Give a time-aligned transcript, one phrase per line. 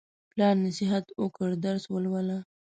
[0.31, 2.37] پلار نصیحت وکړ: درس ولوله.